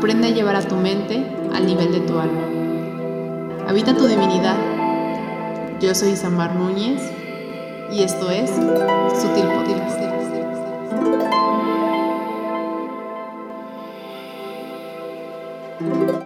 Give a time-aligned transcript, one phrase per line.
[0.00, 3.68] Aprende a llevar a tu mente al nivel de tu alma.
[3.68, 4.56] Habita tu divinidad.
[5.78, 7.02] Yo soy Isamar Núñez
[7.92, 10.00] y esto es Sutil Podcast.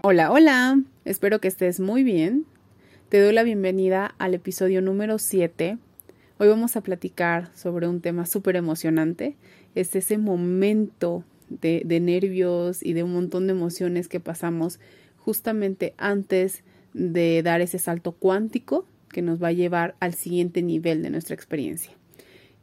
[0.02, 0.80] Hola, hola.
[1.04, 2.46] Espero que estés muy bien.
[3.08, 5.78] Te doy la bienvenida al episodio número 7.
[6.38, 9.36] Hoy vamos a platicar sobre un tema súper emocionante.
[9.74, 14.80] Es ese momento de, nervios y de un montón de emociones que pasamos
[15.16, 16.62] justamente antes
[16.92, 21.34] de dar ese salto cuántico que nos va a llevar al siguiente nivel de nuestra
[21.34, 21.92] experiencia.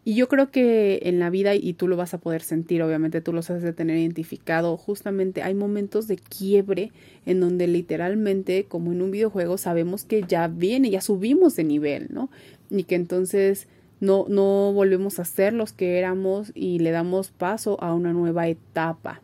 [0.04, 3.22] Y yo creo que en la vida, y tú lo vas a poder sentir, obviamente
[3.22, 6.92] tú lo sabes de tener identificado, justamente hay momentos de quiebre
[7.28, 12.08] en donde literalmente, como en un videojuego, sabemos que ya viene, ya subimos de nivel,
[12.10, 12.32] ¿no?
[12.72, 13.68] Y que entonces
[14.02, 18.48] no, no volvemos a ser los que éramos y le damos paso a una nueva
[18.50, 19.22] etapa.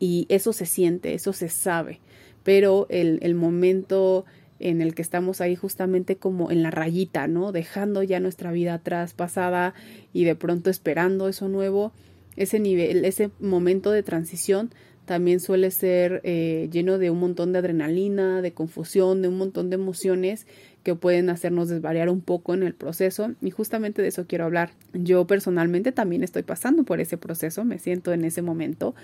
[0.00, 2.00] Y eso se siente, eso se sabe,
[2.44, 4.24] pero el, el momento
[4.60, 7.52] en el que estamos ahí justamente como en la rayita, ¿no?
[7.52, 9.74] Dejando ya nuestra vida atrás, pasada
[10.12, 11.92] y de pronto esperando eso nuevo,
[12.36, 14.70] ese nivel, ese momento de transición
[15.08, 19.70] también suele ser eh, lleno de un montón de adrenalina, de confusión, de un montón
[19.70, 20.46] de emociones
[20.82, 24.72] que pueden hacernos desvariar un poco en el proceso y justamente de eso quiero hablar.
[24.92, 28.94] Yo personalmente también estoy pasando por ese proceso, me siento en ese momento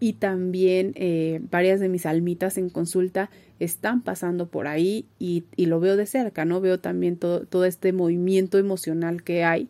[0.00, 3.28] y también eh, varias de mis almitas en consulta
[3.60, 6.62] están pasando por ahí y, lo veo de cerca, ¿no?
[6.62, 9.68] Veo también todo, todo este movimiento emocional que hay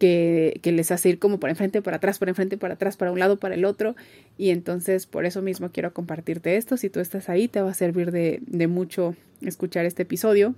[0.00, 3.12] que, que, les hace ir como por enfrente, para atrás, por enfrente, para atrás, para
[3.12, 3.94] un lado, para el otro.
[4.36, 6.76] Y entonces por eso mismo quiero compartirte esto.
[6.76, 10.56] Si tú estás ahí, te va a servir de, de mucho escuchar este episodio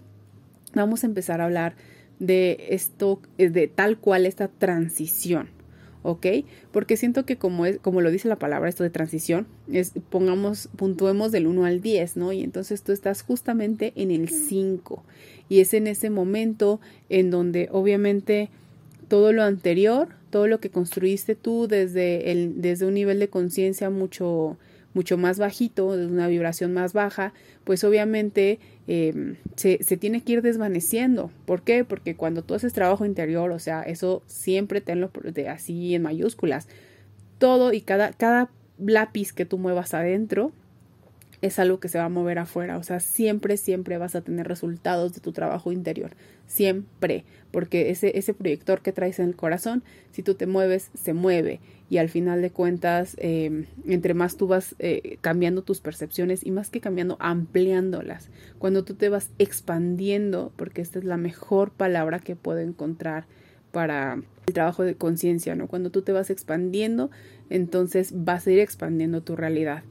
[0.74, 1.74] vamos a empezar a hablar
[2.18, 5.48] de esto, eh, de tal cual esta transición,
[6.02, 6.26] ¿ok?
[6.70, 10.68] Porque siento que como, es, como lo dice la palabra, esto de transición, es, pongamos,
[10.76, 12.32] puntuemos del 1 al 10, ¿no?
[12.32, 15.02] Y entonces tú estás justamente en el 5
[15.48, 18.50] y es en ese momento en donde obviamente
[19.12, 23.90] todo lo anterior, todo lo que construiste tú desde, el, desde un nivel de conciencia
[23.90, 24.56] mucho,
[24.94, 27.34] mucho más bajito, de una vibración más baja,
[27.64, 31.30] pues obviamente em, se, se, tiene que ir desvaneciendo.
[31.44, 31.84] ¿Por qué?
[31.84, 36.66] Porque cuando tú haces trabajo interior, o sea, eso siempre tenlo de, así en mayúsculas.
[37.36, 38.48] Todo y cada, cada
[38.78, 40.52] lápiz que tú muevas adentro
[41.42, 42.78] es algo que se va a mover afuera.
[42.78, 46.12] O sea, siempre, siempre vas a tener resultados de tu trabajo interior.
[46.46, 47.24] Siempre.
[47.50, 49.82] Porque ese, ese proyector que traes en el corazón,
[50.12, 51.60] si tú te mueves, se mueve.
[51.90, 56.52] Y al final de cuentas, em, entre más tú vas eh, cambiando tus percepciones y
[56.52, 58.30] más que cambiando, ampliándolas.
[58.60, 63.26] Cuando tú te vas expandiendo, porque esta es la mejor palabra que puedo encontrar
[63.72, 65.66] para el trabajo de conciencia, ¿no?
[65.66, 67.10] Cuando tú te vas expandiendo,
[67.50, 69.82] entonces vas a ir expandiendo tu realidad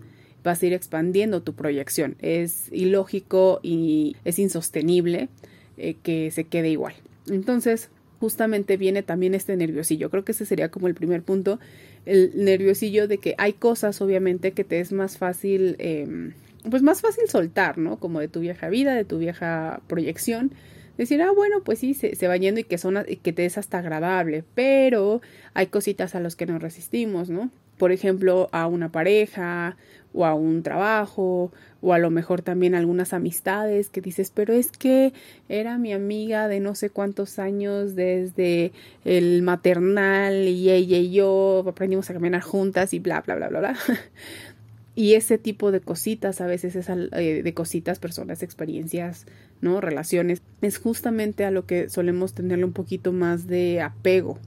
[0.43, 2.15] vas a ir expandiendo tu proyección.
[2.19, 5.29] Es ilógico y es insostenible
[5.77, 6.93] eh, que se quede igual.
[7.29, 7.89] Entonces,
[8.21, 10.11] justamente viene también este nerviosillo.
[10.11, 11.59] Creo que ese sería como el primer punto,
[12.05, 16.33] el nerviosillo de que hay cosas, obviamente, que te es más fácil, em,
[16.69, 17.97] pues más fácil soltar, ¿no?
[17.97, 20.51] Como de tu vieja vida, de tu vieja proyección.
[20.99, 23.57] Decir, ah, bueno, pues sí, se, va yendo y que, son, y que te es
[23.57, 25.21] hasta agradable, pero
[25.55, 27.49] hay cositas a las que nos resistimos, ¿no?
[27.81, 29.75] Por ejemplo, a una pareja
[30.13, 34.69] o a un trabajo o a lo mejor también algunas amistades que dices, pero es
[34.69, 35.13] que
[35.49, 38.71] era mi amiga de no sé cuántos años desde
[39.03, 43.59] el maternal y ella y yo aprendimos a caminar juntas y bla, bla, bla, bla,
[43.61, 43.75] bla.
[44.95, 49.25] y ese tipo de cositas, a veces es eh, de cositas, personas, experiencias,
[49.59, 49.81] ¿no?
[49.81, 54.37] Relaciones, es justamente a lo que solemos tenerle un poquito más de apego.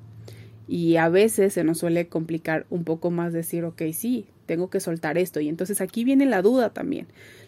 [0.67, 4.81] Y a veces se nos suele complicar un poco más decir, ok, sí, tengo que
[4.81, 5.41] soltar esto.
[5.41, 7.07] Y entonces aquí viene la duda también.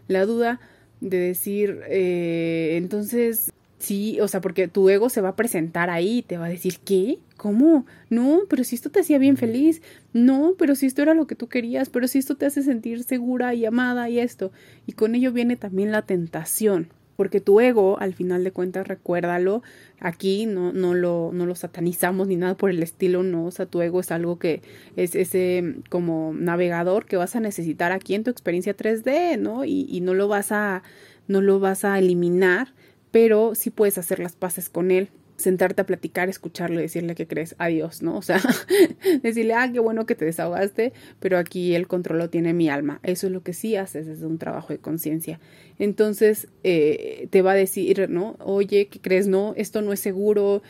[0.09, 0.61] La duda
[1.01, 6.23] de decir, eh, entonces, sí, o sea, porque tu ego se va a presentar ahí,
[6.23, 7.19] te va a decir, ¿qué?
[7.37, 7.87] ¿Cómo?
[8.11, 9.83] No, pero si esto te hacía bien feliz.
[10.13, 13.03] No, pero si esto era lo que tú querías, pero si esto te hace sentir
[13.03, 14.53] segura y amada y esto.
[14.87, 19.63] Y con ello viene también la tentación porque tu ego, al final de cuentas, recuérdalo,
[19.99, 23.67] aquí no, no, lo, no lo satanizamos ni nada por el estilo, no, o sea,
[23.67, 24.63] tu ego es algo que
[24.97, 29.65] es ese como navegador que vas a necesitar aquí en tu experiencia 3D, ¿no?
[29.65, 30.83] Y, y no lo vas a,
[31.29, 32.75] no lo vas a eliminar,
[33.11, 37.27] pero sí puedes hacer las paces con él sentarte a platicar, escucharlo y decirle que
[37.27, 38.17] crees adiós, ¿no?
[38.17, 38.41] O sea,
[39.23, 43.01] decirle, ah, qué bueno que te desahogaste, pero aquí el control lo tiene mi alma.
[43.03, 45.41] Eso es lo que sí haces desde un trabajo de conciencia.
[45.79, 48.37] Entonces, eh, te va a decir, ¿no?
[48.41, 49.29] Oye, ¿qué crees?
[49.29, 50.63] No, esto no es seguro,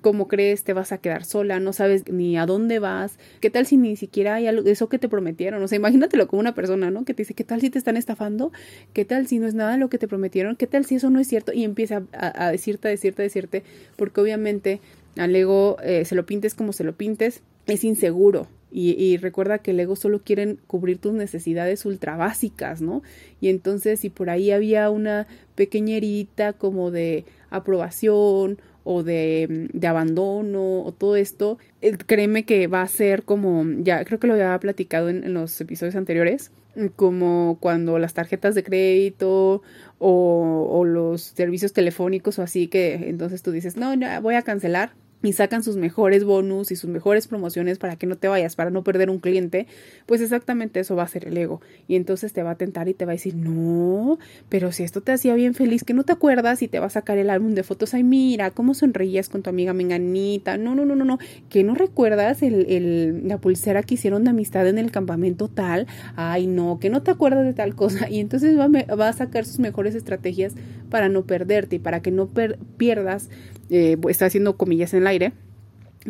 [0.00, 0.64] ¿Cómo crees?
[0.64, 3.18] Te vas a quedar sola, no sabes ni a dónde vas.
[3.40, 5.62] ¿Qué tal si ni siquiera hay algo, eso que te prometieron?
[5.62, 7.04] O sea, imagínatelo como una persona, ¿no?
[7.04, 8.50] Que te dice, ¿qué tal si te están estafando?
[8.94, 10.56] ¿Qué tal si no es nada lo que te prometieron?
[10.56, 11.52] ¿Qué tal si eso no es cierto?
[11.52, 13.62] Y empieza a, decirte, a decirte, a decirte,
[13.96, 14.80] porque obviamente
[15.16, 18.48] al ego eh, se lo pintes como se lo pintes, es inseguro.
[18.76, 23.04] Y, recuerda que el ego solo quieren cubrir tus necesidades ultra básicas, ¿no?
[23.40, 30.92] Y entonces si por ahí había una pequeñerita como de aprobación o de, abandono o
[30.92, 35.08] todo esto, eh, créeme que va a ser como, ya creo que lo había platicado
[35.08, 36.52] en, los episodios anteriores,
[36.96, 39.62] como cuando las tarjetas de crédito
[39.98, 44.42] o, o, los servicios telefónicos o así que entonces tú dices, no, ya voy a
[44.42, 44.92] cancelar
[45.24, 48.70] y sacan sus mejores bonus y sus mejores promociones para que no te vayas, para
[48.70, 49.66] no perder un cliente,
[50.06, 51.60] pues exactamente eso va a ser el ego.
[51.88, 54.18] Y entonces te va a tentar y te va a decir, no,
[54.48, 56.90] pero si esto te hacía bien feliz, que no te acuerdas y te va a
[56.90, 60.84] sacar el álbum de fotos, ay, mira, cómo sonreías con tu amiga Menganita, no, no,
[60.84, 61.18] no, no, no,
[61.48, 65.86] que no recuerdas el, el, la pulsera que hicieron de amistad en el campamento tal,
[66.16, 68.08] ay, no, que no te acuerdas de tal cosa.
[68.14, 70.54] Y entonces va, va a sacar sus mejores estrategias
[70.90, 72.30] para no perderte y para que no
[72.76, 73.30] pierdas
[73.70, 75.32] eh, está haciendo comillas en el aire,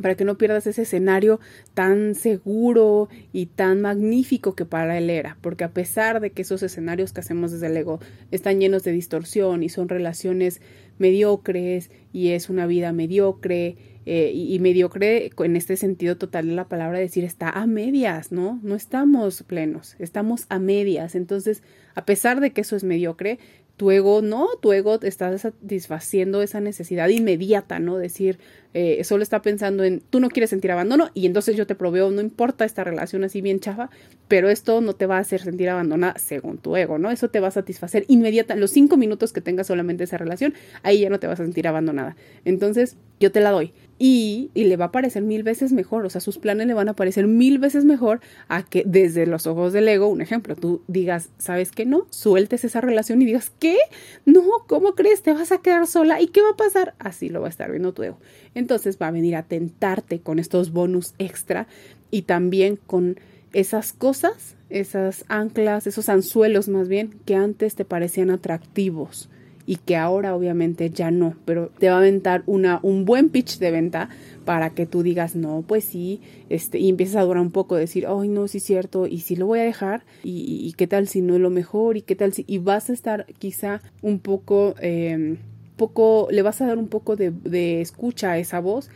[0.00, 1.40] para que no pierdas ese escenario
[1.74, 6.62] tan seguro y tan magnífico que para él era, porque a pesar de que esos
[6.62, 8.00] escenarios que hacemos desde el ego
[8.30, 10.60] están llenos de distorsión y son relaciones
[10.98, 16.54] mediocres y es una vida mediocre eh, y, y, mediocre en este sentido total de
[16.54, 18.60] la palabra decir está a medias, ¿no?
[18.62, 21.14] No estamos plenos, estamos a medias.
[21.14, 21.62] Entonces,
[21.94, 23.38] a pesar de que eso es mediocre,
[23.76, 27.96] tu ego no, tu ego está satisfaciendo esa necesidad inmediata, ¿no?
[27.96, 28.38] Decir,
[28.74, 32.10] eh, solo está pensando en, tú no quieres sentir abandono y entonces yo te proveo,
[32.10, 33.88] no importa esta relación así bien chafa,
[34.28, 37.10] pero esto no te va a hacer sentir abandonada según tu ego, ¿no?
[37.10, 41.00] Eso te va a satisfacer inmediata, los cinco minutos que tengas solamente esa relación, ahí
[41.00, 42.16] ya no te vas a sentir abandonada.
[42.44, 46.10] Entonces, yo te la doy y, y, le va a parecer mil veces mejor, o
[46.10, 49.72] sea, sus planes le van a parecer mil veces mejor a que desde los ojos
[49.72, 52.06] del ego, un ejemplo, tú digas, ¿sabes qué no?
[52.10, 53.78] Sueltes esa relación y digas, ¿qué?
[54.24, 55.22] No, ¿cómo crees?
[55.22, 56.94] Te vas a quedar sola y ¿qué va a pasar?
[56.98, 58.18] Así lo va a estar viendo tu ego.
[58.54, 61.66] Entonces va a venir a tentarte con estos bonus extra
[62.10, 63.18] y también con
[63.52, 69.28] esas cosas, esas anclas, esos anzuelos más bien, que antes te parecían atractivos
[69.66, 73.58] y que ahora obviamente ya no, pero te va a aventar una, un buen pitch
[73.58, 74.08] de venta
[74.44, 76.20] para que tú digas, no, pues sí,
[76.50, 79.36] este, y empiezas a durar un poco, decir, ay, no, sí es cierto, y si
[79.36, 82.34] lo voy a dejar, y, qué tal si no es lo mejor, y qué tal
[82.34, 85.38] si, y vas a estar quizá un poco, eh,
[85.76, 88.90] poco, le vas a dar un poco de, de escucha a esa voz,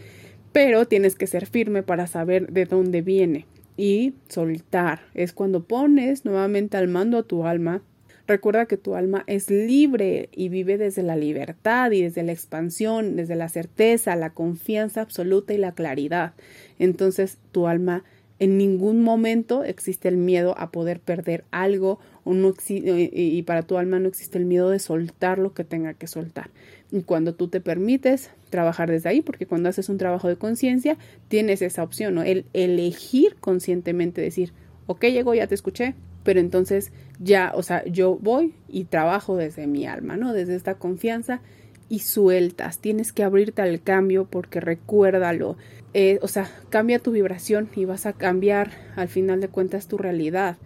[0.53, 3.47] pero tienes que ser firme para saber de dónde viene
[3.77, 5.01] y soltar.
[5.15, 7.83] Es cuando pones nuevamente al mando a tu alma
[8.29, 13.17] Recuerda que tu alma es libre y vive desde la libertad y desde la expansión,
[13.17, 16.35] desde la certeza, la confianza absoluta y la claridad.
[16.79, 18.05] Entonces tu alma
[18.39, 22.01] en ningún momento existe el miedo a poder perder algo
[22.35, 26.07] no y para tu alma no existe el miedo de soltar lo que tenga que
[26.07, 26.51] soltar.
[26.91, 30.97] Y cuando tú te permites trabajar desde ahí, porque cuando haces un trabajo de conciencia,
[31.29, 32.23] tienes esa opción, ¿no?
[32.23, 34.53] El elegir conscientemente decir,
[34.87, 35.95] ok, llegó, ya te escuché,
[36.25, 40.33] pero entonces ya, o sea, yo voy y trabajo desde mi alma, ¿no?
[40.33, 41.41] Desde esta confianza
[41.89, 42.79] y sueltas.
[42.79, 45.57] Tienes que abrirte al cambio porque recuérdalo.
[45.95, 49.97] Eh, o sea, cambia tu vibración y vas a cambiar al final de cuentas tu
[49.97, 50.57] realidad.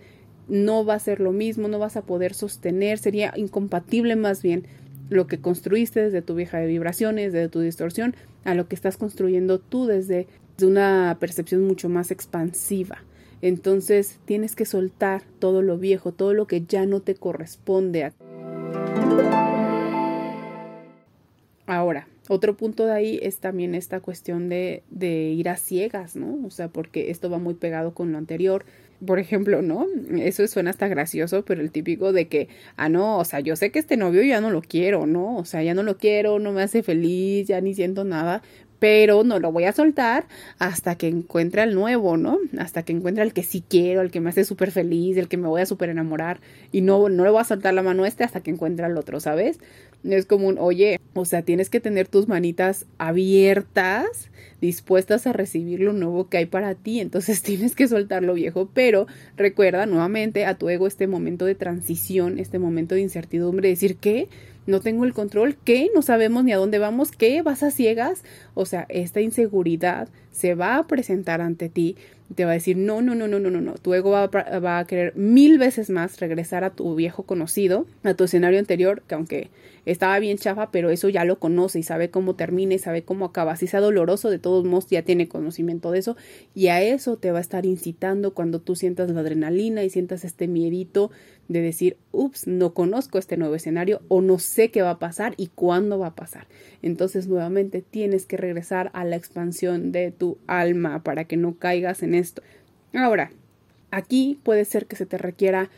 [0.49, 4.67] No va a ser lo mismo, no vas a poder sostener, sería incompatible más bien
[5.09, 8.97] lo que construiste desde tu vieja de vibraciones, desde tu distorsión, a lo que estás
[8.97, 10.27] construyendo tú desde
[10.61, 12.99] una percepción mucho más expansiva.
[13.41, 18.13] Entonces tienes que soltar todo lo viejo, todo lo que ya no te corresponde a
[21.67, 26.39] Ahora, otro punto de ahí es también esta cuestión de, de, ir a ciegas, ¿no?
[26.45, 28.65] O sea, porque esto va muy pegado con lo anterior.
[29.05, 29.87] Por ejemplo, ¿no?
[30.17, 33.71] Eso suena hasta gracioso, pero el típico de que, ah, no, o sea, yo sé
[33.71, 35.37] que este novio ya no lo quiero, ¿no?
[35.37, 38.43] O sea, ya no lo quiero, no me hace feliz, ya ni siento nada,
[38.83, 40.27] pero no lo voy a soltar
[40.59, 42.39] hasta que encuentre al nuevo, ¿no?
[42.59, 45.37] Hasta que encuentre al que sí quiero, al que me hace súper feliz, el que
[45.37, 46.41] me voy a súper enamorar
[46.73, 48.99] y no, no le voy a soltar la mano a este hasta que encuentre al
[48.99, 49.61] otro, ¿sabes?
[50.05, 54.31] Es como un, oye, o sea, tienes que tener tus manitas abiertas,
[54.61, 58.69] dispuestas a recibir lo nuevo que hay para ti, entonces tienes que soltar lo viejo,
[58.73, 59.07] pero
[59.37, 64.29] recuerda nuevamente a tu ego este momento de transición, este momento de incertidumbre, decir que
[64.67, 65.91] no tengo el control, ¿qué?
[65.93, 67.43] No sabemos ni a dónde vamos, ¿qué?
[67.43, 68.23] ¿Vas a ciegas?
[68.55, 71.97] O sea, esta inseguridad se va a presentar ante ti
[72.35, 73.75] te va a decir, no, no, no, no, no, no, no.
[73.75, 77.87] Tu ego va a, va a querer mil veces más regresar a tu viejo conocido,
[78.03, 79.51] a tu escenario anterior, que aunque
[79.85, 83.25] estaba bien chafa, pero eso ya lo conoce y sabe cómo termina y sabe cómo
[83.25, 83.57] acaba.
[83.57, 86.17] Si sea doloroso, de todos modos ya tiene conocimiento de eso
[86.55, 90.25] y a eso te va a estar incitando cuando tú sientas la adrenalina y sientas
[90.25, 91.11] este miedito
[91.49, 95.35] de decir, ups, no conozco este nuevo escenario o no sé qué va a pasar
[95.37, 96.47] y cuándo va a pasar.
[96.83, 102.03] Entonces nuevamente tienes que regresar a la expansión de tu alma para que no caigas
[102.03, 102.43] en esto.
[102.95, 103.31] Ahora,
[103.91, 105.71] aquí puede ser que se te requiera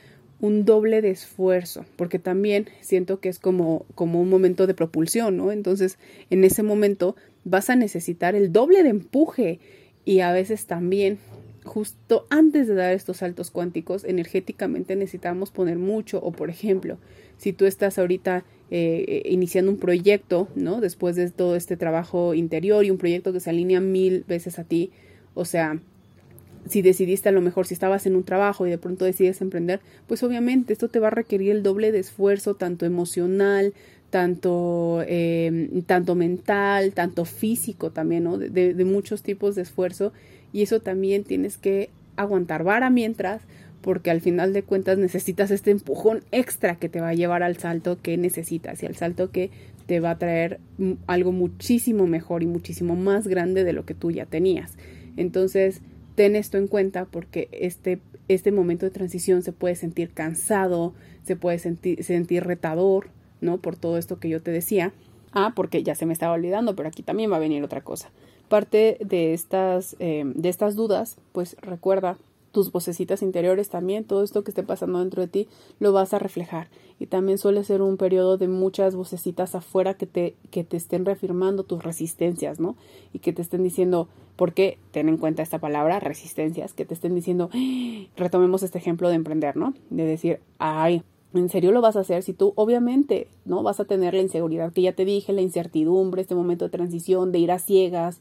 [0.44, 5.38] un doble de esfuerzo, porque también siento que es como, como un momento de propulsión,
[5.38, 5.50] ¿no?
[5.50, 5.96] Entonces,
[6.28, 9.58] en ese momento vas a necesitar el doble de empuje
[10.04, 11.18] y a veces también
[11.64, 16.98] justo antes de dar estos saltos cuánticos, energéticamente necesitamos poner mucho, o por ejemplo,
[17.38, 20.82] si tú estás ahorita eh, iniciando un proyecto, ¿no?
[20.82, 24.64] Después de todo este trabajo interior y un proyecto que se alinea mil veces a
[24.64, 24.90] ti,
[25.32, 25.80] o sea,
[26.68, 29.80] si decidiste a lo mejor, si estabas en un trabajo y de pronto decides emprender,
[30.06, 33.74] pues obviamente esto te va a requerir el doble de esfuerzo, tanto emocional,
[34.10, 38.38] tanto, em, tanto mental, tanto físico también, ¿no?
[38.38, 40.12] De, de, muchos tipos de esfuerzo
[40.52, 43.42] y eso también tienes que aguantar vara mientras,
[43.80, 47.56] porque al final de cuentas necesitas este empujón extra que te va a llevar al
[47.56, 49.50] salto que necesitas y al salto que
[49.86, 50.60] te va a traer
[51.06, 54.76] algo muchísimo mejor y muchísimo más grande de lo que tú ya tenías.
[55.16, 55.80] Entonces,
[56.14, 60.94] ten esto en cuenta porque este, este momento de transición se puede sentir cansado,
[61.24, 63.08] se puede sentir, retador,
[63.40, 63.58] ¿no?
[63.58, 64.92] Por todo esto que yo te decía.
[65.32, 68.10] Ah, porque ya se me estaba olvidando, pero aquí también va a venir otra cosa.
[68.48, 72.18] Parte de estas, eh, de estas dudas, pues recuerda
[72.54, 75.48] tus vocecitas interiores también, todo esto que esté pasando dentro de ti,
[75.80, 76.68] lo vas a reflejar.
[77.00, 81.04] Y también suele ser un periodo de muchas vocecitas afuera que te, que te estén
[81.04, 82.76] reafirmando tus resistencias, ¿no?
[83.12, 87.16] Y que te estén diciendo, porque ten en cuenta esta palabra, resistencias, que te estén
[87.16, 88.06] diciendo, ¡Ah!
[88.16, 89.74] retomemos este ejemplo de emprender, ¿no?
[89.90, 91.02] De decir, ay,
[91.34, 92.22] ¿En serio lo vas a hacer?
[92.22, 96.22] Si tú obviamente no vas a tener la inseguridad que ya te dije, la incertidumbre,
[96.22, 98.20] este momento de transición, de ir a ciegas,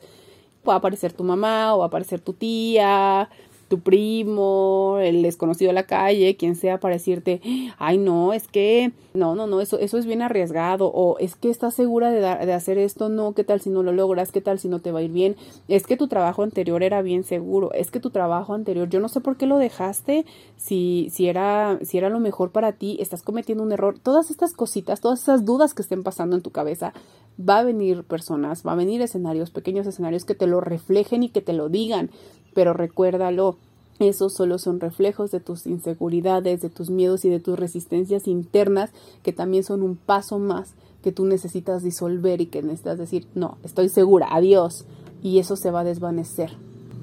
[0.67, 3.29] va a aparecer tu mamá o va a aparecer tu tía,
[3.73, 7.41] tu primo, el desconocido de la calle, quien sea, para decirte,
[7.79, 11.49] ay no, es que, no, no, no, eso, eso es bien arriesgado, o es que
[11.49, 14.59] estás segura de, de hacer esto, no, qué tal si no lo logras, qué tal
[14.59, 15.35] si no te va a ir bien,
[15.69, 19.09] es que tu trabajo anterior era bien seguro, es que tu trabajo anterior, yo no
[19.09, 20.23] sé por qué lo dejaste,
[20.55, 24.53] si, si era, si era lo mejor para ti, estás cometiendo un error, todas estas
[24.53, 26.93] cositas, todas esas dudas que estén pasando en tu cabeza,
[27.39, 31.29] va a venir personas, va a venir escenarios, pequeños escenarios que te lo reflejen y
[31.29, 32.11] que te lo digan
[32.53, 33.57] pero recuérdalo,
[34.00, 38.91] esos solo son reflejos de tus inseguridades, de tus miedos y de tus resistencias internas,
[39.21, 40.73] que también son un paso más
[41.03, 44.85] que tú necesitas disolver y que necesitas decir, no, estoy segura, adiós,
[45.21, 46.51] y eso se va a desvanecer.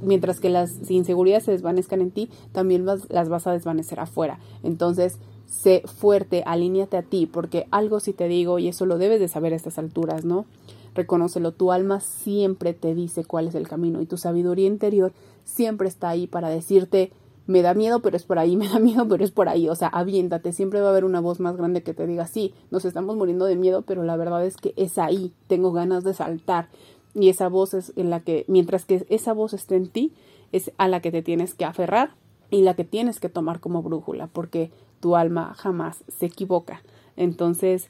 [0.02, 4.38] Mientras que las inseguridades se desvanezcan en ti, también las vas a desvanecer afuera.
[4.62, 9.20] Entonces, sé fuerte, alíñate a ti, porque algo si te digo, y eso lo debes
[9.20, 10.47] de saber a estas alturas, ¿no?
[10.94, 15.12] Reconócelo, tu alma siempre te dice cuál es el camino y tu sabiduría interior
[15.44, 17.12] siempre está ahí para decirte,
[17.47, 19.68] me da miedo, pero es por ahí, me da miedo, pero es por ahí.
[19.68, 22.54] O sea, aviéntate, siempre va a haber una voz más grande que te diga, sí,
[22.70, 26.14] nos estamos muriendo de miedo, pero la verdad es que es ahí, tengo ganas de
[26.14, 26.68] saltar.
[27.14, 30.12] Y esa voz es en la que, mientras que esa voz esté en ti,
[30.52, 32.14] es a la que te tienes que aferrar
[32.50, 34.70] y la que tienes que tomar como brújula, porque
[35.00, 36.82] tu alma jamás se equivoca.
[37.16, 37.88] Entonces,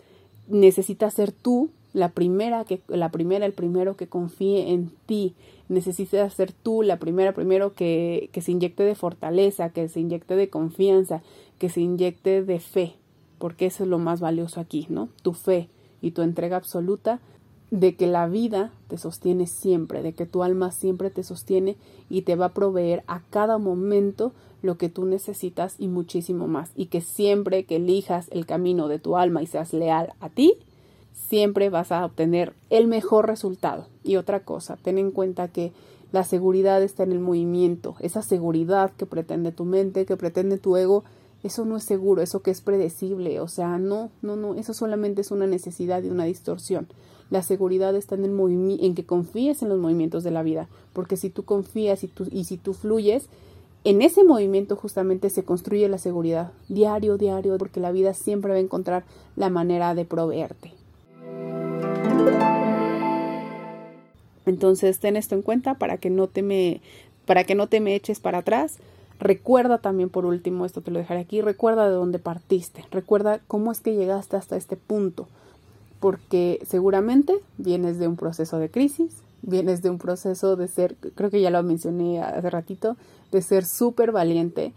[0.49, 5.35] necesitas ser tú la primera que la primera el primero que confíe en ti
[5.69, 10.37] necesitas ser tú la primera primero que, que se inyecte de fortaleza que se inyecte
[10.37, 11.23] de confianza
[11.59, 12.95] que se inyecte de fe
[13.39, 15.69] porque eso es lo más valioso aquí no tu fe
[16.01, 17.21] y tu entrega absoluta
[17.71, 21.77] de que la vida te sostiene siempre, de que tu alma siempre te sostiene
[22.09, 24.33] y te va a proveer a cada momento
[24.63, 26.73] lo que tú necesitas y muchísimo más.
[26.75, 30.55] Y que siempre que elijas el camino de tu alma y seas leal a ti,
[31.13, 33.87] siempre vas a obtener el mejor resultado.
[34.03, 35.73] Y otra cosa, ten en cuenta que
[36.13, 40.77] la seguridad está en el movimiento, esa seguridad que pretende tu mente, que pretende tu
[40.77, 41.05] ego,
[41.45, 45.21] eso no es seguro, eso que es predecible, o sea, no, no, no, eso solamente
[45.21, 46.89] es una necesidad y una distorsión.
[47.31, 51.17] La seguridad está en el en que confíes en los movimientos de la vida, porque
[51.17, 53.29] si tú confías y, tú, y si tú fluyes,
[53.85, 58.59] en ese movimiento justamente se construye la seguridad, diario, diario, porque la vida siempre va
[58.59, 59.05] a encontrar
[59.37, 60.80] la manera de proveerte.
[64.51, 66.83] Entonces ten esto en cuenta para que no te me,
[67.25, 68.79] para que no te me eches para atrás.
[69.19, 73.71] Recuerda también por último, esto te lo dejaré aquí, recuerda de dónde partiste, recuerda cómo
[73.71, 75.29] es que llegaste hasta este punto,
[76.01, 81.31] porque seguramente vienes de un proceso de crisis, vienes de un proceso de ser, creo
[81.31, 82.97] que ya lo mencioné hace ratito,
[83.31, 84.73] de ser súper valiente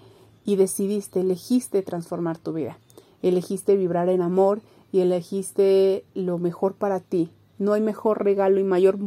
[0.45, 2.77] y decidiste, elegiste transformar tu vida.
[3.21, 4.59] Elegiste vibrar en amor
[4.91, 7.29] y elegiste lo mejor para ti.
[7.63, 8.97] No hay mejor regalo y mayor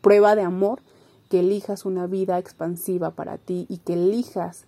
[0.00, 0.80] prueba de amor
[1.28, 4.64] que elijas una vida expansiva para ti y que elijas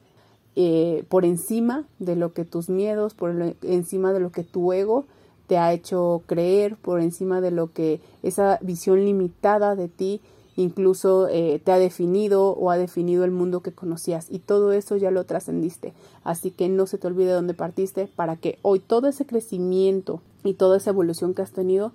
[0.57, 5.05] eh, por encima de lo que tus miedos, por encima de lo que tu ego
[5.49, 10.21] te ha hecho creer, por encima de lo que esa visión limitada de ti
[10.57, 14.97] incluso eh, te ha definido o ha definido el mundo que conocías y todo eso
[14.97, 15.93] ya lo trascendiste.
[16.23, 20.55] Así que no se te olvide dónde partiste para que hoy todo ese crecimiento y
[20.55, 21.93] toda esa evolución que has tenido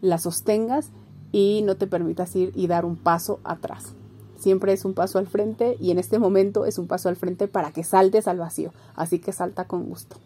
[0.00, 0.90] la sostengas
[1.32, 3.94] y no te permitas ir y dar un paso atrás.
[4.38, 7.48] Siempre es un paso al frente y en este momento es un paso al frente
[7.48, 8.72] para que saltes al vacío.
[8.94, 10.16] Así que salta con gusto.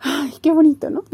[0.00, 1.04] Ay, qué bonito, ¿no?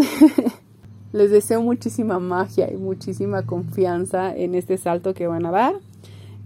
[1.12, 5.74] Les deseo muchísima magia y muchísima confianza en este salto que van a dar.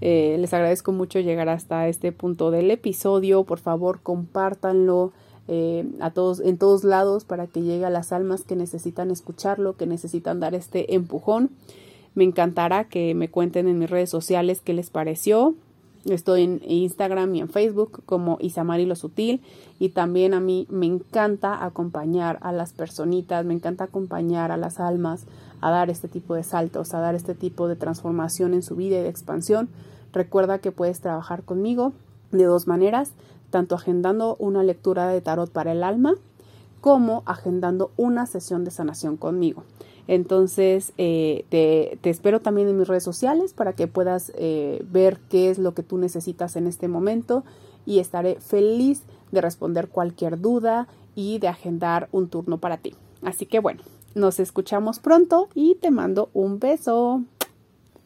[0.00, 3.45] Eh, les agradezco mucho llegar hasta este punto del episodio.
[3.45, 5.12] Por favor, compártanlo
[5.49, 9.76] eh, a todos, en todos lados para que llegue a las almas que necesitan escucharlo,
[9.76, 11.50] que necesitan dar este empujón.
[12.14, 15.55] Me encantará que me cuenten en mis redes sociales qué les pareció.
[16.05, 19.40] Estoy en Instagram y en Facebook como Isamari lo Sutil
[19.78, 24.81] y también a mí me encanta acompañar a las personitas, me encanta acompañar a las
[24.81, 25.26] almas
[25.61, 28.99] a dar este tipo de saltos, a dar este tipo de transformación en su vida
[28.99, 29.69] y de expansión.
[30.12, 31.93] Recuerda que puedes trabajar conmigo
[32.32, 33.12] de dos maneras,
[33.50, 36.14] tanto agendando una lectura de tarot para el alma
[36.80, 39.64] como agendando una sesión de sanación conmigo.
[40.06, 45.50] Entonces, eh, te, espero también en mis redes sociales para que puedas eh, ver qué
[45.50, 47.44] es lo que tú necesitas en este momento
[47.85, 52.94] y estaré feliz de responder cualquier duda y de agendar un turno para ti.
[53.23, 53.82] Así que bueno,
[54.14, 57.23] nos escuchamos pronto y te mando un beso.